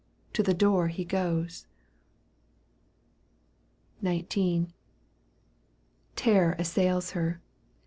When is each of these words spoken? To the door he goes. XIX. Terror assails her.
To 0.33 0.41
the 0.41 0.55
door 0.55 0.87
he 0.87 1.05
goes. 1.05 1.67
XIX. 4.03 4.73
Terror 6.15 6.55
assails 6.57 7.11
her. 7.11 7.39